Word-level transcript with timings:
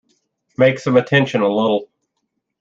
Make 0.57 0.79
some 0.79 0.97
attention 0.97 1.41
a 1.41 1.47
little. 1.47 1.87